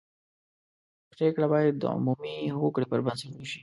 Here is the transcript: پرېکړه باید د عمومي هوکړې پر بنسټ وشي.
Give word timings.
پرېکړه 1.11 1.45
باید 1.53 1.73
د 1.77 1.83
عمومي 1.95 2.37
هوکړې 2.59 2.85
پر 2.91 2.99
بنسټ 3.05 3.31
وشي. 3.37 3.59